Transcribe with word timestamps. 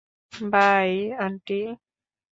By, 0.33 0.91
aunty. 1.19 1.59